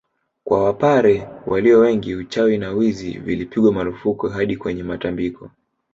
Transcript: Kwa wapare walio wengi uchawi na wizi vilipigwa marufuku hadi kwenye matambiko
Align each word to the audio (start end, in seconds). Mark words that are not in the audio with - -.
Kwa 0.43 0.63
wapare 0.63 1.27
walio 1.47 1.79
wengi 1.79 2.15
uchawi 2.15 2.57
na 2.57 2.71
wizi 2.71 3.11
vilipigwa 3.19 3.73
marufuku 3.73 4.29
hadi 4.29 4.57
kwenye 4.57 4.83
matambiko 4.83 5.51